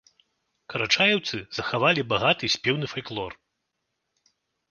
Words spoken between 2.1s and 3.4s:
багаты спеўны фальклор.